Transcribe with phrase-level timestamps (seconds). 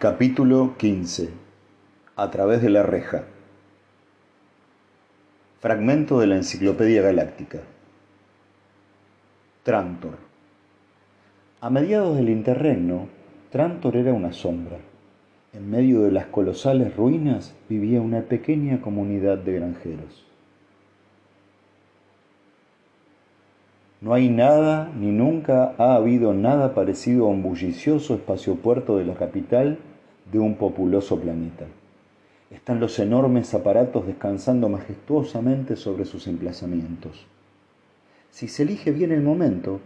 [0.00, 1.28] Capítulo 15
[2.14, 3.24] A través de la reja
[5.58, 7.58] Fragmento de la Enciclopedia Galáctica
[9.64, 10.18] Trantor
[11.60, 13.08] A mediados del interregno,
[13.50, 14.76] Trantor era una sombra.
[15.52, 20.24] En medio de las colosales ruinas vivía una pequeña comunidad de granjeros.
[24.00, 29.14] No hay nada ni nunca ha habido nada parecido a un bullicioso espaciopuerto de la
[29.14, 29.78] capital
[30.32, 31.66] de un populoso planeta.
[32.50, 37.26] Están los enormes aparatos descansando majestuosamente sobre sus emplazamientos.
[38.30, 39.80] Si se elige bien el momento,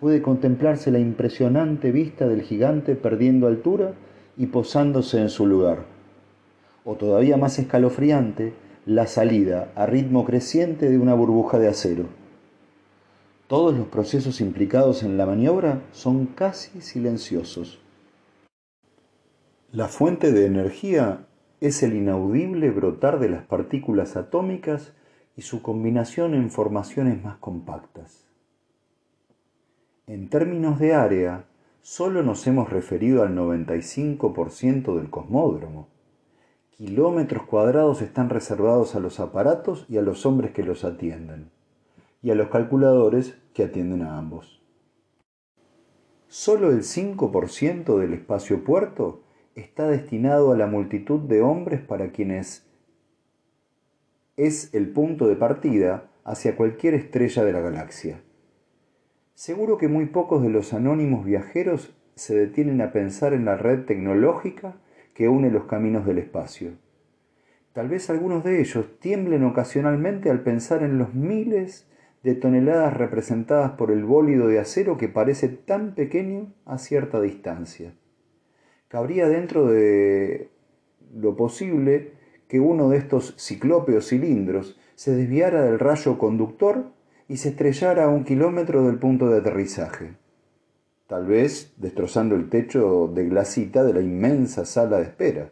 [0.00, 3.92] puede contemplarse la impresionante vista del gigante perdiendo altura
[4.36, 5.84] y posándose en su lugar.
[6.84, 8.54] O todavía más escalofriante,
[8.86, 12.06] la salida a ritmo creciente de una burbuja de acero
[13.48, 17.78] todos los procesos implicados en la maniobra son casi silenciosos.
[19.76, 21.26] La fuente de energía
[21.60, 24.94] es el inaudible brotar de las partículas atómicas
[25.36, 28.26] y su combinación en formaciones más compactas.
[30.06, 31.44] En términos de área,
[31.82, 35.88] solo nos hemos referido al 95% del cosmódromo.
[36.70, 41.50] Kilómetros cuadrados están reservados a los aparatos y a los hombres que los atienden
[42.22, 44.62] y a los calculadores que atienden a ambos.
[46.28, 49.25] Solo el 5% del espacio puerto
[49.56, 52.66] está destinado a la multitud de hombres para quienes
[54.36, 58.20] es el punto de partida hacia cualquier estrella de la galaxia.
[59.34, 63.84] Seguro que muy pocos de los anónimos viajeros se detienen a pensar en la red
[63.84, 64.76] tecnológica
[65.14, 66.72] que une los caminos del espacio.
[67.72, 71.86] Tal vez algunos de ellos tiemblen ocasionalmente al pensar en los miles
[72.22, 77.94] de toneladas representadas por el bólido de acero que parece tan pequeño a cierta distancia.
[78.88, 80.50] Cabría dentro de
[81.14, 82.12] lo posible
[82.48, 86.86] que uno de estos ciclópeos cilindros se desviara del rayo conductor
[87.28, 90.16] y se estrellara a un kilómetro del punto de aterrizaje,
[91.08, 95.50] tal vez destrozando el techo de glasita de la inmensa sala de espera,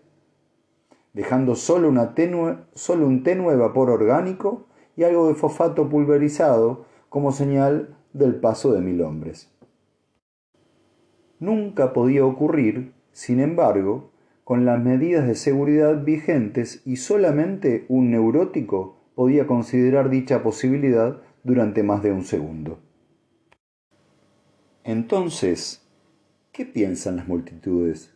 [1.13, 8.73] dejando solo un tenue vapor orgánico y algo de fosfato pulverizado como señal del paso
[8.73, 9.51] de mil hombres.
[11.41, 14.11] Nunca podía ocurrir, sin embargo,
[14.43, 21.85] con las medidas de seguridad vigentes y solamente un neurótico podía considerar dicha posibilidad durante
[21.85, 22.81] más de un segundo.
[24.83, 25.87] Entonces,
[26.51, 28.13] ¿qué piensan las multitudes?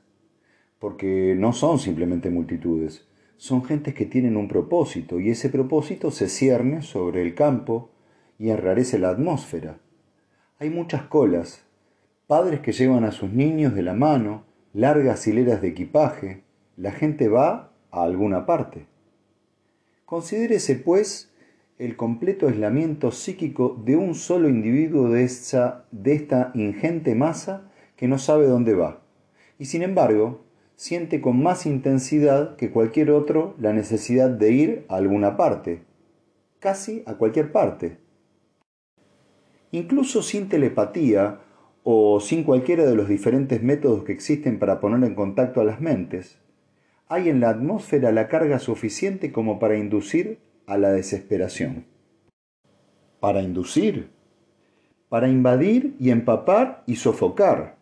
[0.81, 6.28] Porque no son simplemente multitudes, son gentes que tienen un propósito y ese propósito se
[6.28, 7.91] cierne sobre el campo
[8.36, 9.78] y enrarece la atmósfera.
[10.59, 11.65] Hay muchas colas,
[12.26, 16.43] padres que llevan a sus niños de la mano, largas hileras de equipaje,
[16.77, 18.87] la gente va a alguna parte.
[20.05, 21.33] Considérese, pues,
[21.79, 25.31] el completo aislamiento psíquico de un solo individuo de,
[25.93, 29.01] de esta ingente masa que no sabe dónde va,
[29.59, 30.45] y sin embargo
[30.77, 35.83] siente con más intensidad que cualquier otro la necesidad de ir a alguna parte,
[36.61, 37.99] casi a cualquier parte.
[39.73, 41.41] Incluso sin telepatía
[41.91, 45.81] o sin cualquiera de los diferentes métodos que existen para poner en contacto a las
[45.81, 46.38] mentes,
[47.09, 51.87] hay en la atmósfera la carga suficiente como para inducir a la desesperación.
[53.21, 54.10] ¿Para inducir?
[55.09, 57.77] Para invadir y empapar y sofocar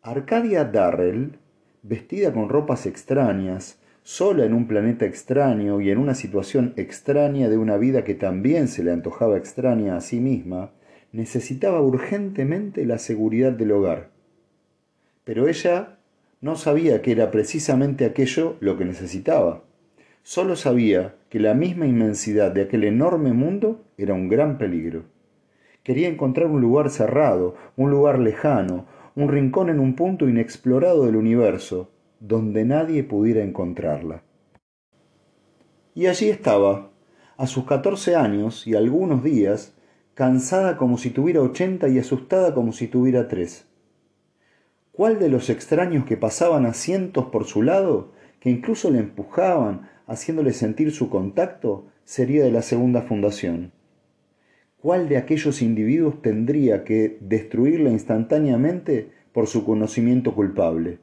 [0.00, 1.32] Arcadia Darrell,
[1.82, 7.58] vestida con ropas extrañas, sola en un planeta extraño y en una situación extraña de
[7.58, 10.70] una vida que también se le antojaba extraña a sí misma,
[11.16, 14.10] necesitaba urgentemente la seguridad del hogar.
[15.24, 15.98] Pero ella
[16.42, 19.64] no sabía que era precisamente aquello lo que necesitaba.
[20.22, 25.04] Solo sabía que la misma inmensidad de aquel enorme mundo era un gran peligro.
[25.82, 31.16] Quería encontrar un lugar cerrado, un lugar lejano, un rincón en un punto inexplorado del
[31.16, 31.90] universo,
[32.20, 34.22] donde nadie pudiera encontrarla.
[35.94, 36.90] Y allí estaba,
[37.38, 39.75] a sus catorce años y algunos días,
[40.16, 43.66] cansada como si tuviera ochenta y asustada como si tuviera tres.
[44.90, 49.90] ¿Cuál de los extraños que pasaban a cientos por su lado, que incluso le empujaban,
[50.06, 53.72] haciéndole sentir su contacto, sería de la segunda fundación?
[54.78, 60.98] ¿Cuál de aquellos individuos tendría que destruirla instantáneamente por su conocimiento culpable?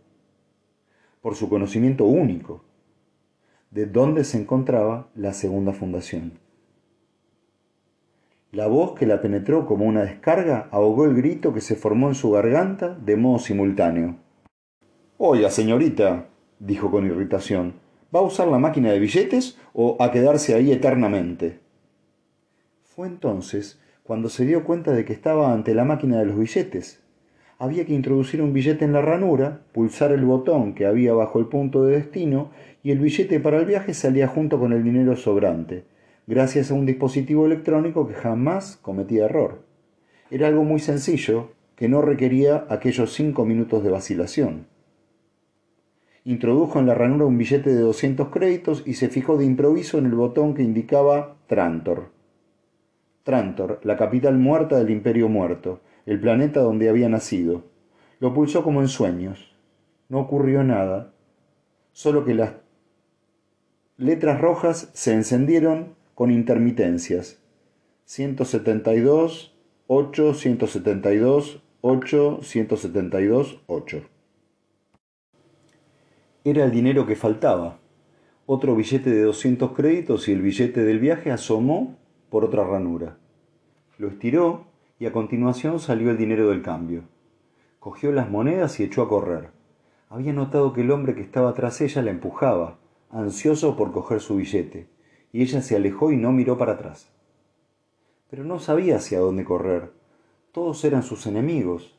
[1.22, 2.66] Por su conocimiento único
[3.70, 6.43] de dónde se encontraba la segunda fundación.
[8.54, 12.14] La voz que la penetró como una descarga ahogó el grito que se formó en
[12.14, 14.18] su garganta de modo simultáneo.
[15.18, 16.28] Oiga, señorita,
[16.60, 17.74] dijo con irritación,
[18.16, 21.62] ¿va a usar la máquina de billetes o a quedarse ahí eternamente?
[22.84, 27.02] Fue entonces cuando se dio cuenta de que estaba ante la máquina de los billetes.
[27.58, 31.48] Había que introducir un billete en la ranura, pulsar el botón que había bajo el
[31.48, 32.52] punto de destino
[32.84, 35.86] y el billete para el viaje salía junto con el dinero sobrante,
[36.28, 39.64] gracias a un dispositivo electrónico que jamás cometía error.
[40.32, 44.68] Era algo muy sencillo que no requería aquellos cinco minutos de vacilación.
[46.26, 50.06] Introdujo en la ranura un billete de 200 créditos y se fijó de improviso en
[50.06, 52.12] el botón que indicaba Trantor.
[53.24, 57.64] Trantor, la capital muerta del imperio muerto, el planeta donde había nacido.
[58.20, 59.54] Lo pulsó como en sueños.
[60.08, 61.14] No ocurrió nada,
[61.92, 62.54] solo que las
[63.98, 67.42] letras rojas se encendieron con intermitencias.
[68.06, 69.56] 172,
[69.88, 74.02] 8, 172, 8, 172, 8.
[76.46, 77.80] Era el dinero que faltaba.
[78.46, 81.98] Otro billete de 200 créditos y el billete del viaje asomó
[82.30, 83.18] por otra ranura.
[83.98, 84.66] Lo estiró
[85.00, 87.04] y a continuación salió el dinero del cambio.
[87.80, 89.52] Cogió las monedas y echó a correr.
[90.10, 92.78] Había notado que el hombre que estaba tras ella la empujaba,
[93.10, 94.88] ansioso por coger su billete,
[95.34, 97.12] y ella se alejó y no miró para atrás.
[98.30, 99.92] Pero no sabía hacia dónde correr.
[100.54, 101.98] Todos eran sus enemigos,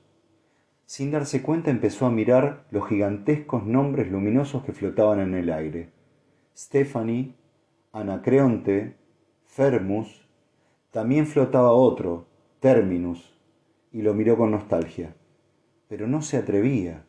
[0.87, 5.91] sin darse cuenta empezó a mirar los gigantescos nombres luminosos que flotaban en el aire.
[6.57, 7.35] Stephanie,
[7.93, 8.97] Anacreonte,
[9.45, 10.29] Fermus,
[10.91, 12.27] también flotaba otro,
[12.61, 13.35] Terminus,
[13.93, 15.17] y lo miró con nostalgia.
[15.89, 17.05] Pero no se atrevía.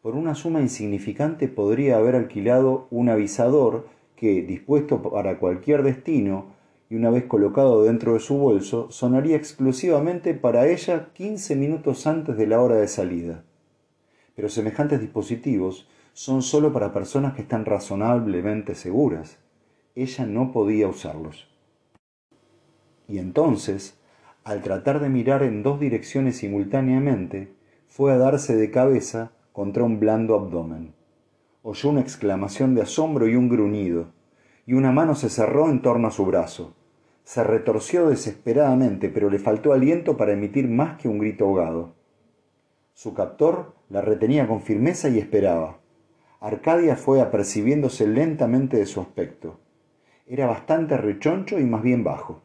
[0.00, 3.88] Por una suma insignificante podría haber alquilado un avisador
[4.22, 6.54] que, dispuesto para cualquier destino,
[6.88, 12.36] y una vez colocado dentro de su bolso, sonaría exclusivamente para ella quince minutos antes
[12.36, 13.42] de la hora de salida.
[14.36, 19.38] Pero semejantes dispositivos son sólo para personas que están razonablemente seguras.
[19.96, 21.48] Ella no podía usarlos.
[23.08, 23.98] Y entonces,
[24.44, 27.52] al tratar de mirar en dos direcciones simultáneamente,
[27.88, 30.94] fue a darse de cabeza contra un blando abdomen.
[31.64, 34.08] Oyó una exclamación de asombro y un gruñido,
[34.66, 36.74] y una mano se cerró en torno a su brazo.
[37.22, 41.94] Se retorció desesperadamente, pero le faltó aliento para emitir más que un grito ahogado.
[42.94, 45.78] Su captor la retenía con firmeza y esperaba.
[46.40, 49.60] Arcadia fue apercibiéndose lentamente de su aspecto.
[50.26, 52.40] Era bastante rechoncho y más bien bajo.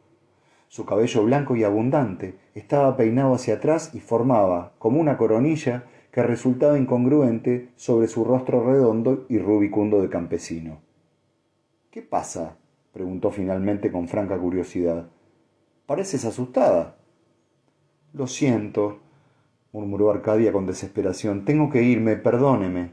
[0.68, 6.22] Su cabello blanco y abundante estaba peinado hacia atrás y formaba, como una coronilla, que
[6.22, 10.80] resultaba incongruente sobre su rostro redondo y rubicundo de campesino.
[11.90, 12.56] ¿Qué pasa?
[12.92, 15.08] preguntó finalmente con franca curiosidad.
[15.86, 16.96] Pareces asustada.
[18.12, 18.98] Lo siento,
[19.72, 21.44] murmuró Arcadia con desesperación.
[21.44, 22.92] Tengo que irme, perdóneme.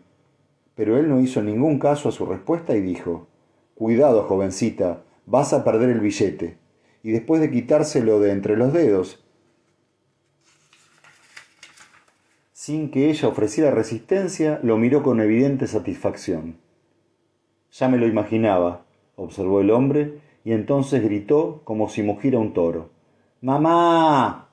[0.75, 3.27] Pero él no hizo ningún caso a su respuesta y dijo
[3.73, 6.57] Cuidado, jovencita, vas a perder el billete.
[7.03, 9.24] Y después de quitárselo de entre los dedos,
[12.65, 16.57] sin que ella ofreciera resistencia, lo miró con evidente satisfacción.
[17.71, 18.85] Ya me lo imaginaba,
[19.15, 22.89] observó el hombre, y entonces gritó como si mugiera un toro.
[23.39, 24.49] ¡Mamá!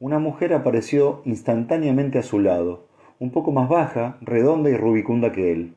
[0.00, 2.88] Una mujer apareció instantáneamente a su lado,
[3.20, 5.76] un poco más baja, redonda y rubicunda que él.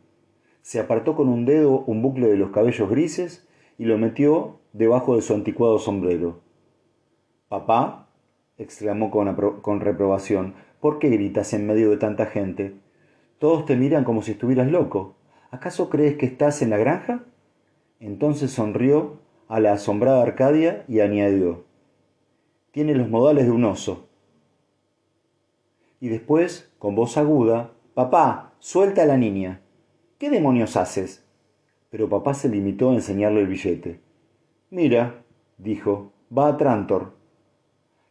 [0.64, 5.16] Se apartó con un dedo un bucle de los cabellos grises y lo metió debajo
[5.16, 6.40] de su anticuado sombrero.
[7.48, 8.08] ¿Papá?
[8.58, 10.56] exclamó con, con reprobación.
[10.84, 12.76] ¿Por qué gritas en medio de tanta gente?
[13.40, 15.16] Todos te miran como si estuvieras loco.
[15.50, 17.24] ¿Acaso crees que estás en la granja?
[18.02, 21.64] Entonces sonrió a la asombrada Arcadia y añadió,
[22.72, 24.10] Tiene los modales de un oso.
[26.02, 29.62] Y después, con voz aguda, Papá, suelta a la niña.
[30.18, 31.24] ¿Qué demonios haces?
[31.92, 34.02] Pero papá se limitó a enseñarle el billete.
[34.70, 35.24] Mira,
[35.58, 37.14] dijo, va a Trantor.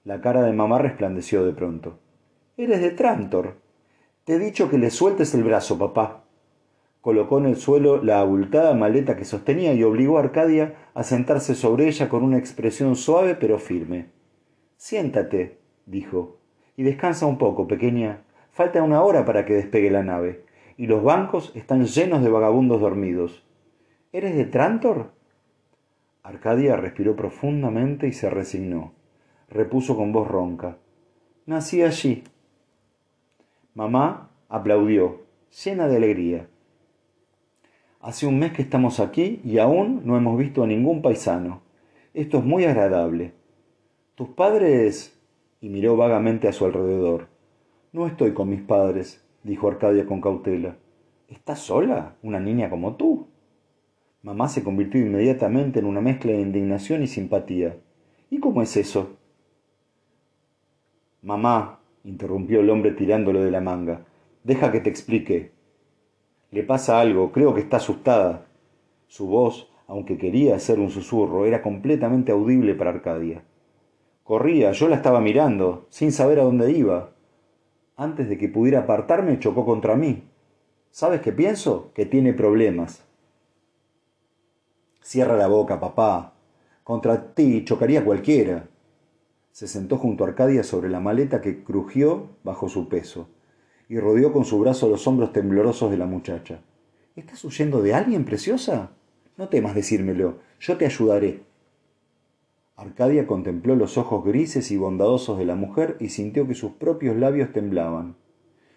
[0.04, 1.98] La cara de mamá resplandeció de pronto.
[2.56, 3.56] Eres de Trantor.
[4.24, 6.22] Te he dicho que le sueltes el brazo, papá
[7.02, 11.56] colocó en el suelo la abultada maleta que sostenía y obligó a Arcadia a sentarse
[11.56, 14.06] sobre ella con una expresión suave pero firme.
[14.76, 16.38] Siéntate, dijo,
[16.76, 18.22] y descansa un poco, pequeña.
[18.52, 20.44] Falta una hora para que despegue la nave,
[20.76, 23.44] y los bancos están llenos de vagabundos dormidos.
[24.12, 25.10] ¿Eres de Trantor?
[26.22, 28.92] Arcadia respiró profundamente y se resignó.
[29.48, 30.78] Repuso con voz ronca.
[31.46, 32.22] Nací allí.
[33.74, 35.22] Mamá aplaudió,
[35.64, 36.48] llena de alegría.
[38.00, 41.62] Hace un mes que estamos aquí y aún no hemos visto a ningún paisano.
[42.14, 43.32] Esto es muy agradable.
[44.14, 45.18] ¿Tus padres?
[45.62, 47.28] y miró vagamente a su alrededor.
[47.92, 49.24] No estoy con mis padres.
[49.44, 50.76] dijo Arcadia con cautela.
[51.28, 52.16] ¿Estás sola?
[52.22, 53.28] ¿Una niña como tú?
[54.22, 57.76] Mamá se convirtió inmediatamente en una mezcla de indignación y simpatía.
[58.28, 59.16] ¿Y cómo es eso?
[61.22, 64.04] Mamá, interrumpió el hombre tirándole de la manga,
[64.44, 65.52] deja que te explique.
[66.50, 68.46] Le pasa algo, creo que está asustada.
[69.06, 73.42] Su voz, aunque quería ser un susurro, era completamente audible para Arcadia.
[74.24, 77.10] Corría, yo la estaba mirando, sin saber a dónde iba.
[77.96, 80.22] Antes de que pudiera apartarme, chocó contra mí.
[80.90, 81.90] ¿Sabes qué pienso?
[81.94, 83.04] Que tiene problemas.
[85.00, 86.34] Cierra la boca, papá.
[86.84, 88.68] Contra ti chocaría cualquiera.
[89.52, 93.28] Se sentó junto a Arcadia sobre la maleta que crujió bajo su peso
[93.86, 96.62] y rodeó con su brazo los hombros temblorosos de la muchacha.
[97.16, 98.92] ¿Estás huyendo de alguien, preciosa?
[99.36, 101.42] No temas decírmelo, yo te ayudaré.
[102.76, 107.14] Arcadia contempló los ojos grises y bondadosos de la mujer y sintió que sus propios
[107.16, 108.16] labios temblaban.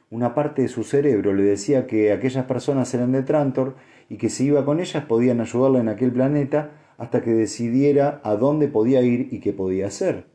[0.10, 3.78] Una parte de su cerebro le decía que aquellas personas eran de Trantor
[4.10, 8.36] y que si iba con ellas podían ayudarla en aquel planeta hasta que decidiera a
[8.36, 10.35] dónde podía ir y qué podía hacer.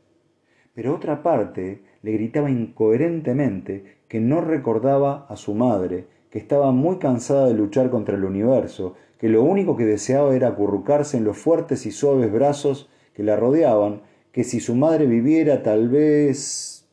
[0.73, 6.97] Pero otra parte le gritaba incoherentemente que no recordaba a su madre, que estaba muy
[6.97, 11.37] cansada de luchar contra el universo, que lo único que deseaba era acurrucarse en los
[11.37, 14.01] fuertes y suaves brazos que la rodeaban,
[14.31, 16.87] que si su madre viviera tal vez...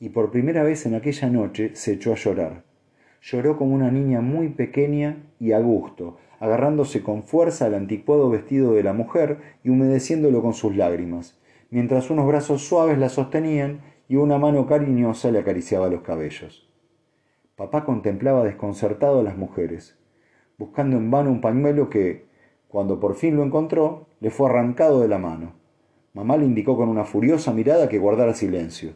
[0.00, 2.64] Y por primera vez en aquella noche se echó a llorar.
[3.20, 8.74] Lloró como una niña muy pequeña y a gusto, agarrándose con fuerza al anticuado vestido
[8.74, 11.38] de la mujer y humedeciéndolo con sus lágrimas,
[11.72, 16.70] mientras unos brazos suaves la sostenían y una mano cariñosa le acariciaba los cabellos.
[17.56, 19.98] Papá contemplaba desconcertado a las mujeres,
[20.58, 22.26] buscando en vano un pañuelo que,
[22.68, 25.54] cuando por fin lo encontró, le fue arrancado de la mano.
[26.12, 28.92] Mamá le indicó con una furiosa mirada que guardara silencio.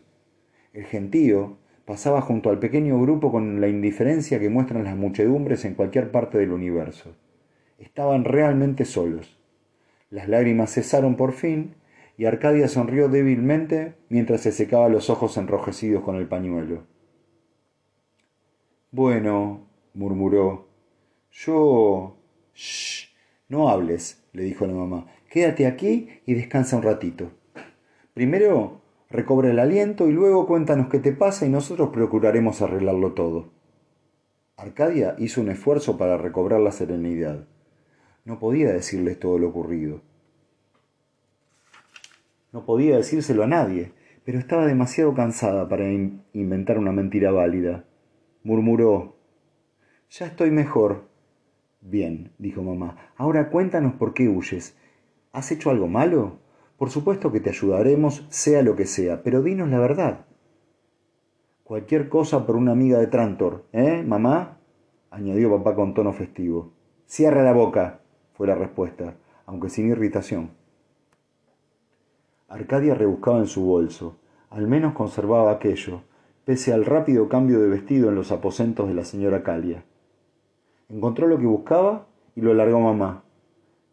[0.74, 1.56] El gentío
[1.86, 6.36] pasaba junto al pequeño grupo con la indiferencia que muestran las muchedumbres en cualquier parte
[6.36, 7.16] del universo.
[7.78, 9.38] Estaban realmente solos.
[10.10, 11.74] Las lágrimas cesaron por fin
[12.16, 16.84] y Arcadia sonrió débilmente mientras se secaba los ojos enrojecidos con el pañuelo.
[18.90, 20.68] Bueno, murmuró.
[21.30, 22.16] Yo.
[22.54, 23.08] Shh.
[23.48, 25.06] No hables, le dijo la mamá.
[25.28, 27.30] Quédate aquí y descansa un ratito.
[28.14, 28.80] Primero
[29.10, 33.50] recobra el aliento y luego cuéntanos qué te pasa y nosotros procuraremos arreglarlo todo.
[34.56, 37.46] Arcadia hizo un esfuerzo para recobrar la serenidad.
[38.24, 40.00] No podía decirles todo lo ocurrido.
[42.56, 43.92] No podía decírselo a nadie,
[44.24, 45.92] pero estaba demasiado cansada para
[46.32, 47.84] inventar una mentira válida.
[48.44, 49.18] Murmuró.
[50.08, 51.04] Ya estoy mejor.
[51.82, 53.12] Bien, dijo mamá.
[53.18, 54.74] Ahora cuéntanos por qué huyes.
[55.32, 56.38] ¿Has hecho algo malo?
[56.78, 60.24] Por supuesto que te ayudaremos, sea lo que sea, pero dinos la verdad.
[61.62, 64.60] Cualquier cosa por una amiga de Trantor, ¿eh, mamá?
[65.10, 66.72] añadió papá con tono festivo.
[67.04, 68.00] Cierra la boca,
[68.32, 70.52] fue la respuesta, aunque sin irritación.
[72.48, 74.18] Arcadia rebuscaba en su bolso.
[74.50, 76.02] Al menos conservaba aquello,
[76.44, 79.84] pese al rápido cambio de vestido en los aposentos de la señora Calia.
[80.88, 83.24] Encontró lo que buscaba y lo alargó a mamá.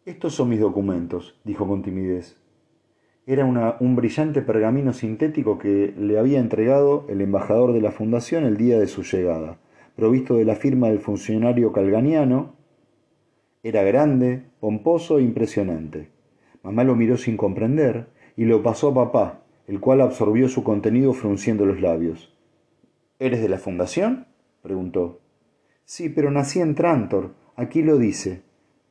[0.04, 2.40] Estos son mis documentos, dijo con timidez.
[3.26, 3.44] Era
[3.80, 8.78] un brillante pergamino sintético que le había entregado el embajador de la fundación el día
[8.78, 9.58] de su llegada,
[9.96, 12.54] provisto de la firma del funcionario calganiano.
[13.64, 16.10] Era grande, pomposo e impresionante.
[16.62, 21.12] Mamá lo miró sin comprender y lo pasó a papá, el cual absorbió su contenido
[21.12, 22.32] frunciendo los labios.
[23.18, 24.26] ¿Eres de la fundación?
[24.62, 25.20] preguntó.
[25.84, 27.34] Sí, pero nací en Trantor.
[27.56, 28.42] Aquí lo dice.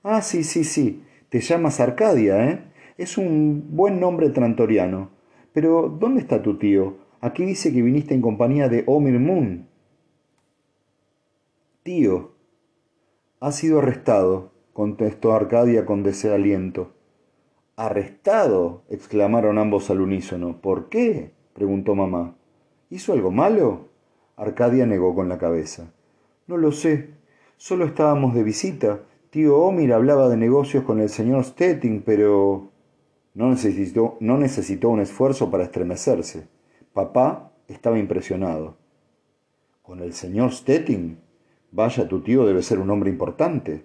[0.04, 1.04] Ah, sí, sí, sí.
[1.30, 2.64] Te llamas Arcadia, ¿eh?
[2.98, 5.10] Es un buen nombre trantoriano.
[5.52, 6.98] Pero, ¿dónde está tu tío?
[7.22, 9.68] Aquí dice que viniste en compañía de Omir Moon.
[11.84, 12.34] Tío.
[13.40, 16.94] Ha sido arrestado, contestó Arcadia con desaliento.
[17.76, 18.84] ¿Arrestado?
[18.90, 20.62] exclamaron ambos al unísono.
[20.62, 21.32] ¿Por qué?
[21.54, 22.36] preguntó mamá.
[22.92, 23.90] ¿Hizo algo malo?
[24.38, 25.92] Arcadia negó con la cabeza.
[26.46, 27.10] No lo sé.
[27.58, 29.00] Solo estábamos de visita.
[29.32, 32.70] Tío Omir hablaba de negocios con el señor Stettin, pero
[33.34, 36.48] no necesitó, no necesitó un esfuerzo para estremecerse.
[36.94, 38.76] Papá estaba impresionado.
[39.82, 41.18] ¿Con el señor Stettin?
[41.72, 43.84] Vaya, tu tío debe ser un hombre importante.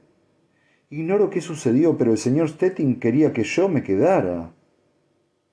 [0.91, 4.53] Ignoro qué sucedió, pero el señor Stettin quería que yo me quedara.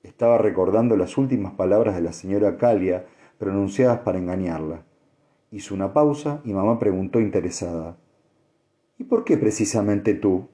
[0.02, 3.04] Estaba recordando las últimas palabras de la señora Calia,
[3.36, 4.86] pronunciadas para engañarla.
[5.50, 7.98] Hizo una pausa y mamá preguntó interesada.
[8.96, 10.48] ¿Y por qué precisamente tú?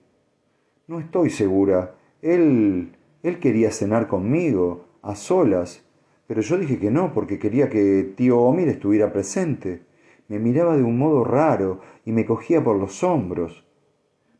[0.89, 1.95] No estoy segura.
[2.21, 2.97] Él.
[3.23, 5.85] él quería cenar conmigo, a solas,
[6.27, 9.83] pero yo dije que no, porque quería que tío Omir estuviera presente.
[10.27, 13.65] me miraba de un modo raro y me cogía por los hombros.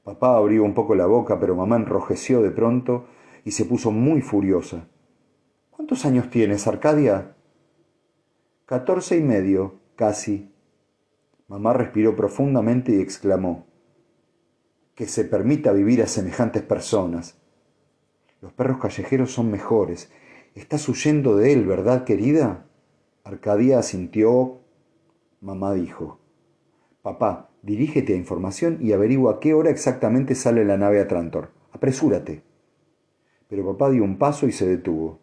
[0.05, 3.07] Papá abrió un poco la boca, pero mamá enrojeció de pronto
[3.45, 4.89] y se puso muy furiosa.
[5.71, 7.37] ¿Cuántos años tienes, Arcadia?
[8.67, 10.53] Catorce y medio, casi.
[11.47, 13.67] Mamá respiró profundamente y exclamó
[14.95, 17.41] Que se permita vivir a semejantes personas.
[18.41, 20.11] Los perros callejeros son mejores.
[20.55, 22.67] Estás huyendo de él, ¿verdad, querida?
[23.23, 24.63] Arcadia asintió.
[25.41, 26.19] Mamá dijo
[27.03, 31.51] Papá, dirígete a información y averigua a qué hora exactamente sale la nave a Trantor.
[31.73, 32.43] Apresúrate.
[33.49, 35.21] Pero papá dio un paso y se detuvo.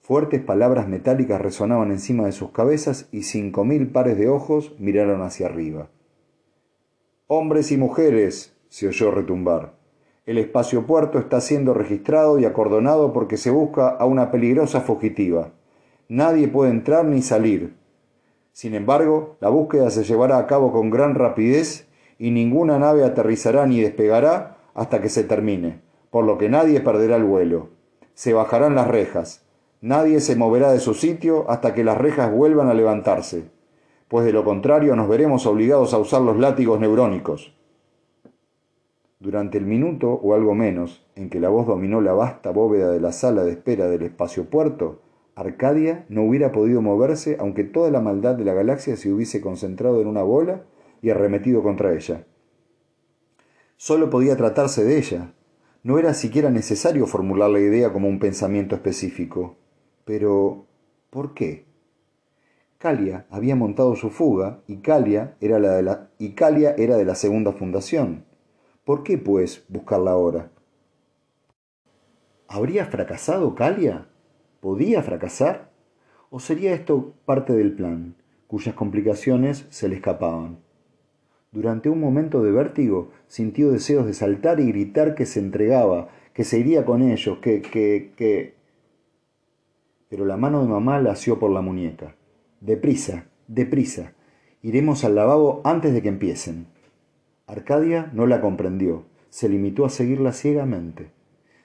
[0.00, 5.22] Fuertes palabras metálicas resonaban encima de sus cabezas y cinco mil pares de ojos miraron
[5.22, 5.90] hacia arriba.
[7.28, 9.74] Hombres y mujeres, se oyó retumbar.
[10.24, 15.52] El espacio puerto está siendo registrado y acordonado porque se busca a una peligrosa fugitiva.
[16.08, 17.74] Nadie puede entrar ni salir.
[18.52, 23.66] Sin embargo, la búsqueda se llevará a cabo con gran rapidez y ninguna nave aterrizará
[23.66, 25.80] ni despegará hasta que se termine,
[26.10, 27.68] por lo que nadie perderá el vuelo.
[28.14, 29.42] Se bajarán las rejas,
[29.82, 33.50] Nadie se moverá de su sitio hasta que las rejas vuelvan a levantarse,
[34.06, 37.52] pues de lo contrario nos veremos obligados a usar los látigos neurónicos.
[39.18, 43.00] Durante el minuto o algo menos en que la voz dominó la vasta bóveda de
[43.00, 45.00] la sala de espera del espaciopuerto,
[45.42, 50.00] Arcadia no hubiera podido moverse aunque toda la maldad de la galaxia se hubiese concentrado
[50.00, 50.62] en una bola
[51.02, 52.24] y arremetido contra ella.
[53.76, 55.34] Solo podía tratarse de ella.
[55.82, 59.56] No era siquiera necesario formular la idea como un pensamiento específico.
[60.04, 60.66] Pero,
[61.10, 61.64] ¿por qué?
[62.78, 67.04] Calia había montado su fuga y Calia era, la de la, y Calia era de
[67.04, 68.24] la segunda fundación.
[68.84, 70.52] ¿Por qué, pues, buscarla ahora?
[72.46, 74.08] ¿Habría fracasado Calia?
[74.62, 75.72] ¿Podía fracasar?
[76.30, 78.14] ¿O sería esto parte del plan,
[78.46, 80.58] cuyas complicaciones se le escapaban?
[81.50, 86.44] Durante un momento de vértigo sintió deseos de saltar y gritar que se entregaba, que
[86.44, 88.54] se iría con ellos, que, que, que
[90.08, 92.14] pero la mano de mamá la asió por la muñeca.
[92.60, 94.12] Deprisa, deprisa.
[94.62, 96.68] Iremos al lavabo antes de que empiecen.
[97.48, 101.10] Arcadia no la comprendió, se limitó a seguirla ciegamente.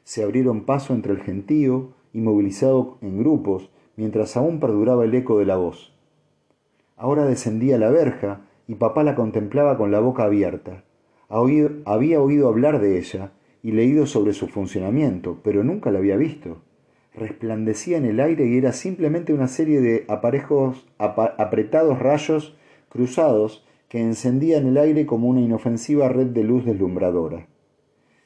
[0.03, 5.45] Se abrieron paso entre el gentío, inmovilizado en grupos, mientras aún perduraba el eco de
[5.45, 5.93] la voz.
[6.95, 10.83] Ahora descendía la verja y papá la contemplaba con la boca abierta.
[11.29, 16.57] Había oído hablar de ella y leído sobre su funcionamiento, pero nunca la había visto
[17.17, 22.55] resplandecía en el aire y era simplemente una serie de aparejos apretados rayos
[22.89, 27.47] cruzados que encendían el aire como una inofensiva red de luz deslumbradora.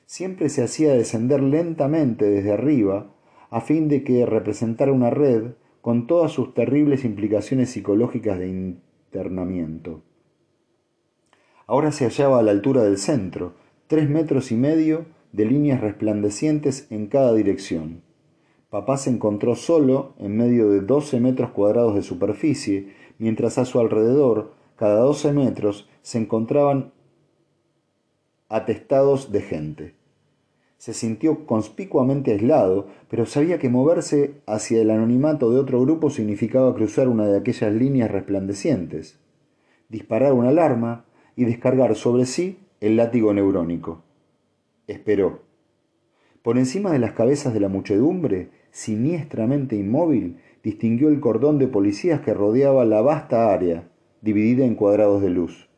[0.06, 3.08] Siempre se hacía descender lentamente desde arriba
[3.52, 10.02] a fin de que representara una red con todas sus terribles implicaciones psicológicas de internamiento.
[11.68, 13.54] Ahora se hallaba a la altura del centro,
[13.88, 18.02] tres metros y medio de líneas resplandecientes en cada dirección.
[18.70, 23.80] Papá se encontró solo en medio de doce metros cuadrados de superficie, mientras a su
[23.80, 26.94] alrededor, cada doce metros, se encontraban
[28.48, 30.01] atestados de gente.
[30.82, 36.74] Se sintió conspicuamente aislado, pero sabía que moverse hacia el anonimato de otro grupo significaba
[36.74, 39.20] cruzar una de aquellas líneas resplandecientes,
[39.90, 44.02] disparar una alarma y descargar sobre sí el látigo neurónico.
[44.88, 45.44] Esperó.
[46.42, 52.22] Por encima de las cabezas de la muchedumbre siniestramente inmóvil, distinguió el cordón de policías
[52.22, 53.88] que rodeaba la vasta área,
[54.22, 55.70] dividida en cuadrados de luz.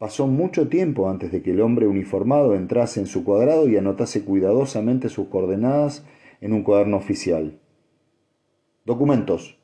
[0.00, 4.24] Pasó mucho tiempo antes de que el hombre uniformado entrase en su cuadrado y anotase
[4.24, 6.06] cuidadosamente sus coordenadas
[6.40, 7.60] en un cuaderno oficial.
[8.86, 9.58] Documentos.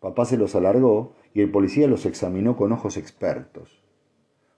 [0.00, 3.80] Papá se los alargó y el policía los examinó con ojos expertos.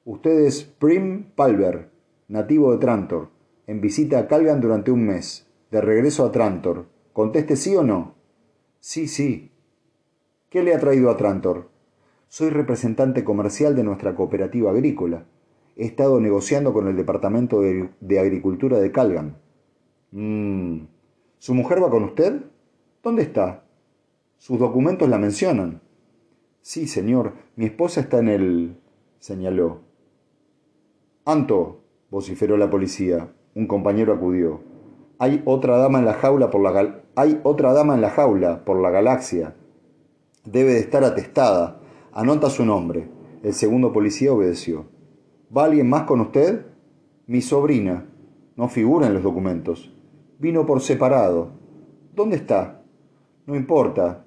[0.07, 1.91] Usted es Prim Palver,
[2.29, 3.29] nativo de Trantor,
[3.67, 8.15] en visita a Calgan durante un mes, de regreso a Trantor, Conteste sí o no.
[8.81, 9.51] Sí, sí.
[10.49, 11.76] ¿Qué le ha traído a Trantor?
[12.29, 15.25] Soy representante comercial de nuestra cooperativa agrícola.
[15.77, 19.37] He estado negociando con el Departamento de, Agricultura de Calgan.
[20.11, 20.87] Mmm.
[21.39, 22.43] ¿Su mujer va con usted?
[23.03, 23.65] ¿Dónde está?
[24.39, 25.81] Sus documentos la mencionan.
[26.63, 27.35] Sí, señor.
[27.57, 28.77] Mi esposa está en el...
[29.19, 29.83] señaló.
[31.25, 33.33] Anto, vociferó la policía.
[33.55, 34.61] Un compañero acudió.
[35.19, 38.81] Hay otra dama en la jaula por la hay otra dama en la jaula por
[38.81, 39.55] la galaxia.
[40.45, 41.81] Debe de estar atestada.
[42.19, 43.11] Anota su nombre.
[43.43, 44.87] El segundo policía obedeció.
[45.55, 46.65] ¿Va alguien más con usted?
[47.27, 48.07] Mi sobrina.
[48.57, 49.95] No figura en los documentos.
[50.39, 51.51] Vino por separado.
[52.15, 52.83] ¿Dónde está?
[53.45, 54.25] No importa.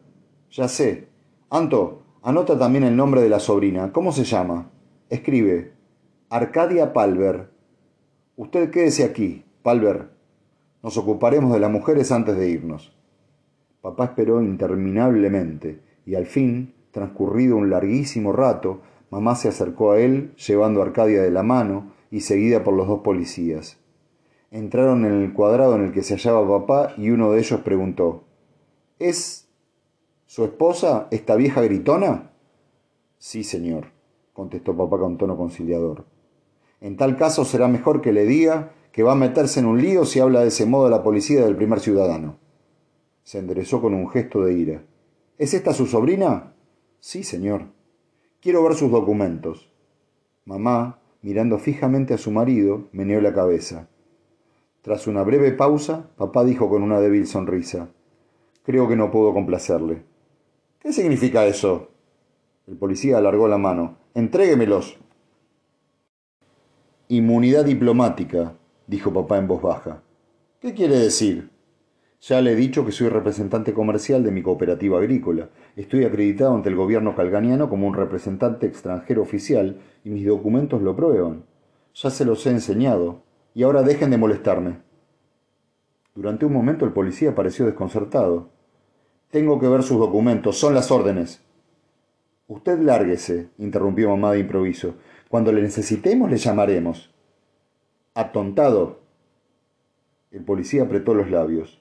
[0.52, 1.08] Ya sé.
[1.49, 3.91] Anto, Anota también el nombre de la sobrina.
[3.91, 4.69] ¿Cómo se llama?
[5.10, 5.73] Escribe.
[6.30, 7.49] Arcadia Palver.
[8.36, 10.12] Usted quédese aquí, Palver.
[10.84, 12.95] Nos ocuparemos de las mujeres antes de irnos.
[13.82, 20.34] Papá esperó interminablemente y al fin, transcurrido un larguísimo rato, mamá se acercó a él
[20.36, 23.78] llevando a Arcadia de la mano y seguida por los dos policías.
[24.52, 28.23] Entraron en el cuadrado en el que se hallaba papá y uno de ellos preguntó
[28.97, 29.47] ¿Es
[30.25, 32.32] su esposa esta vieja gritona?
[33.17, 33.88] Sí, señor,
[34.34, 36.06] contestó papá con tono conciliador.
[36.82, 40.06] En tal caso será mejor que le diga que va a meterse en un lío
[40.06, 42.38] si habla de ese modo a la policía del primer ciudadano.
[43.23, 44.84] Se enderezó con un gesto de ira.
[45.38, 46.54] ¿Es esta su sobrina?
[47.00, 47.66] Sí, señor.
[48.42, 49.70] Quiero ver sus documentos.
[50.46, 53.88] Mamá, mirando fijamente a su marido, meneó la cabeza.
[54.82, 57.90] Tras una breve pausa, papá dijo con una débil sonrisa
[58.64, 60.04] Creo que no puedo complacerle.
[60.80, 61.90] ¿Qué significa eso?
[62.68, 63.98] El policía alargó la mano.
[64.14, 64.98] Entréguemelos.
[67.08, 70.04] Inmunidad diplomática, dijo papá en voz baja.
[70.60, 71.50] ¿Qué quiere decir?
[72.21, 75.49] Ya le he dicho que soy representante comercial de mi cooperativa agrícola.
[75.77, 80.95] Estoy acreditado ante el gobierno calganiano como un representante extranjero oficial y mis documentos lo
[80.95, 81.45] prueban.
[81.95, 83.23] Ya se los he enseñado.
[83.53, 84.79] Y ahora dejen de molestarme.
[86.13, 88.49] Durante un momento el policía pareció desconcertado.
[89.32, 91.41] Tengo que ver sus documentos, son las órdenes.
[92.47, 94.95] Usted lárguese, interrumpió mamá de improviso.
[95.29, 97.13] Cuando le necesitemos le llamaremos.
[98.13, 98.99] Atontado.
[100.32, 101.79] El policía apretó los labios.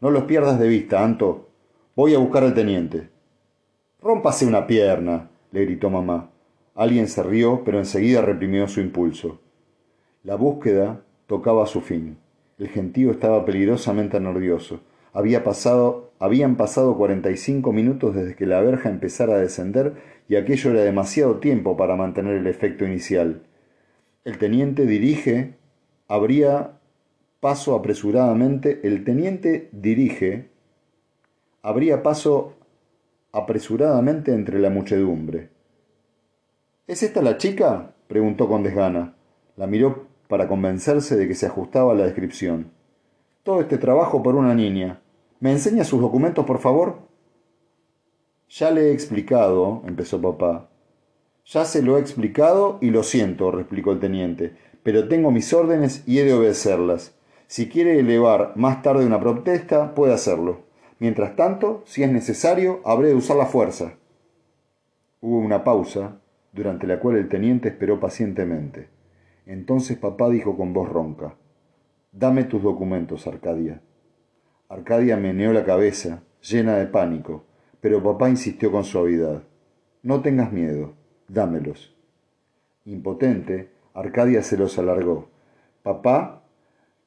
[0.00, 1.48] No los pierdas de vista, Anto.
[1.96, 3.08] Voy a buscar al teniente.
[4.00, 6.30] Rómpase una pierna, le gritó mamá.
[6.76, 9.40] Alguien se rió, pero enseguida reprimió su impulso.
[10.22, 12.16] La búsqueda tocaba su fin.
[12.58, 14.82] El gentío estaba peligrosamente nervioso.
[15.12, 19.94] Había pasado, habían pasado cuarenta y cinco minutos desde que la verja empezara a descender
[20.28, 23.42] y aquello era demasiado tiempo para mantener el efecto inicial.
[24.24, 25.54] El teniente dirige,
[26.06, 26.77] abría
[27.40, 30.50] paso apresuradamente, el teniente dirige,
[31.62, 32.54] abría paso
[33.32, 35.50] apresuradamente entre la muchedumbre.
[36.86, 37.94] ¿Es esta la chica?
[38.08, 39.14] preguntó con desgana.
[39.56, 42.70] La miró para convencerse de que se ajustaba a la descripción.
[43.42, 45.00] Todo este trabajo por una niña.
[45.40, 47.00] ¿Me enseña sus documentos, por favor?
[48.48, 50.70] Ya le he explicado, empezó papá.
[51.44, 56.02] Ya se lo he explicado y lo siento, replicó el teniente, pero tengo mis órdenes
[56.06, 57.17] y he de obedecerlas.
[57.48, 60.66] Si quiere elevar más tarde una protesta, puede hacerlo.
[60.98, 63.94] Mientras tanto, si es necesario, habré de usar la fuerza.
[65.22, 66.20] Hubo una pausa,
[66.52, 68.90] durante la cual el teniente esperó pacientemente.
[69.46, 71.36] Entonces papá dijo con voz ronca,
[72.12, 73.80] Dame tus documentos, Arcadia.
[74.68, 77.44] Arcadia meneó la cabeza, llena de pánico,
[77.80, 79.42] pero papá insistió con suavidad.
[80.02, 80.92] No tengas miedo,
[81.28, 81.96] dámelos.
[82.84, 85.30] Impotente, Arcadia se los alargó.
[85.82, 86.37] Papá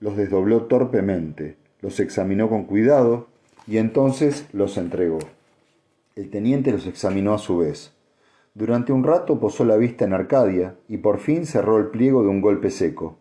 [0.02, 3.28] los desdobló torpemente, los examinó con cuidado
[3.68, 5.20] y entonces los entregó.
[6.16, 7.94] El teniente los examinó a su vez.
[8.54, 12.28] Durante un rato posó la vista en Arcadia y por fin cerró el pliego de
[12.28, 13.18] un golpe seco.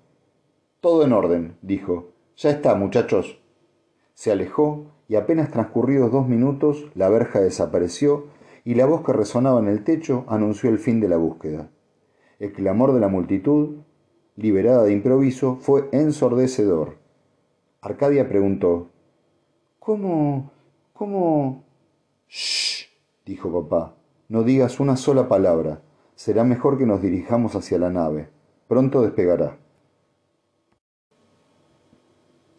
[0.81, 2.09] Todo en orden, dijo.
[2.37, 3.39] Ya está, muchachos.
[4.15, 8.27] Se alejó y apenas transcurridos dos minutos la verja desapareció
[8.65, 11.69] y la voz que resonaba en el techo anunció el fin de la búsqueda.
[12.39, 13.77] El clamor de la multitud
[14.37, 16.97] liberada de improviso, fue ensordecedor.
[17.81, 18.89] Arcadia preguntó,
[19.79, 20.51] ¿Cómo?
[20.93, 21.65] ¿Cómo?
[22.29, 22.87] Shh,
[23.25, 23.95] dijo papá,
[24.29, 25.81] no digas una sola palabra.
[26.15, 28.29] Será mejor que nos dirijamos hacia la nave.
[28.69, 29.57] Pronto despegará.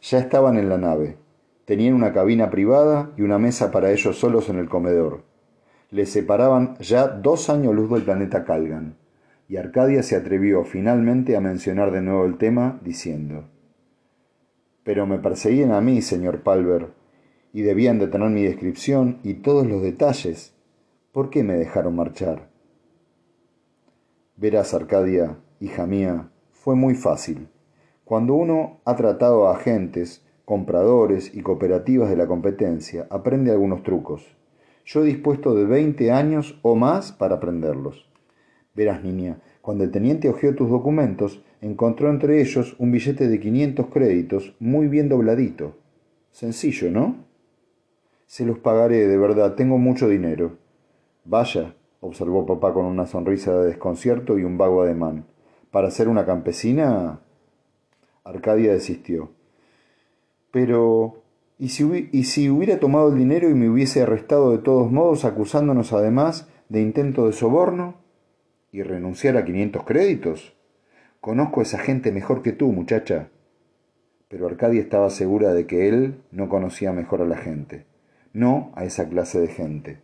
[0.02, 1.18] Ya estaban en la nave.
[1.66, 5.24] Tenían una cabina privada y una mesa para ellos solos en el comedor.
[5.92, 9.01] Les separaban ya dos años luz del planeta Calgan
[9.52, 13.50] y Arcadia se atrevió finalmente a mencionar de nuevo el tema, diciendo
[14.86, 16.94] Pero me perseguían a mí, señor Palver,
[17.52, 20.56] y debían de tener mi descripción y todos los detalles.
[21.12, 22.48] ¿Por qué me dejaron marchar?
[24.38, 27.50] Verás, Arcadia, hija mía, fue muy fácil.
[28.06, 34.26] Cuando uno ha tratado a agentes, compradores y cooperativas de la competencia, aprende algunos trucos.
[34.86, 38.11] Yo he dispuesto de veinte años o más para aprenderlos.
[38.74, 43.88] Verás, niña, cuando el teniente hojeó tus documentos, encontró entre ellos un billete de quinientos
[43.88, 45.76] créditos muy bien dobladito.
[46.32, 47.16] Sencillo, ¿no?
[48.26, 50.58] Se los pagaré, de verdad, tengo mucho dinero.
[51.26, 55.26] Vaya, observó papá con una sonrisa de desconcierto y un vago ademán.
[55.70, 57.20] Para ser una campesina.
[58.24, 59.32] Arcadia desistió.
[60.52, 61.18] Pero.
[61.60, 65.26] ¿Y si, y si hubiera tomado el dinero y me hubiese arrestado de todos modos,
[65.26, 68.01] acusándonos además de intento de soborno?
[68.72, 70.54] ¿Y renunciar a 500 créditos?
[71.20, 73.30] Conozco a esa gente mejor que tú, muchacha.
[74.30, 77.86] Pero Arcadia estaba segura de que él no conocía mejor a la gente,
[78.32, 80.00] no a esa clase de gente.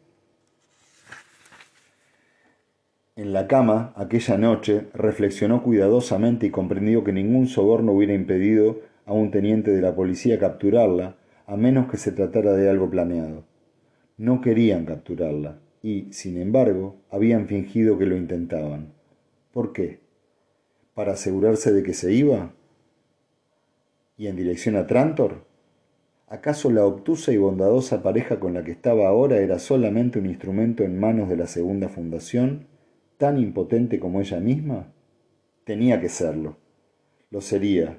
[3.15, 9.13] En la cama, aquella noche, reflexionó cuidadosamente y comprendió que ningún soborno hubiera impedido a
[9.13, 11.15] un teniente de la policía capturarla,
[11.47, 13.45] a menos que se tratara de algo planeado.
[14.17, 18.91] No querían capturarla, y, sin embargo, habían fingido que lo intentaban.
[19.53, 20.01] ¿Por qué?
[20.93, 22.53] ¿Para asegurarse de que se iba?
[24.17, 25.45] ¿Y en dirección a Trantor?
[26.27, 30.83] ¿Acaso la obtusa y bondadosa pareja con la que estaba ahora era solamente un instrumento
[30.83, 32.67] en manos de la segunda fundación?
[33.15, 34.91] tan impotente como ella misma?
[35.63, 36.57] Tenía que serlo.
[37.31, 37.97] Lo sería.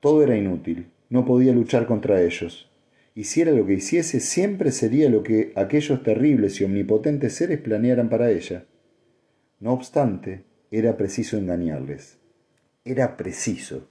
[0.00, 0.90] Todo era inútil.
[1.10, 2.70] No podía luchar contra ellos.
[3.16, 8.30] Hiciera lo que hiciese, siempre sería lo que aquellos terribles y omnipotentes seres planearan para
[8.30, 8.66] ella.
[9.58, 12.18] No obstante, era preciso engañarles.
[12.84, 13.88] Era preciso.